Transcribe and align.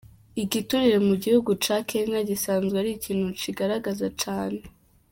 Igiturire 0.43 0.97
mu 1.07 1.15
gihugu 1.23 1.51
ca 1.63 1.77
Kenya 1.89 2.19
gisanzwe 2.29 2.75
ari 2.81 2.91
ikintu 2.97 3.27
cigaragaza 3.41 4.05
cane. 4.21 4.61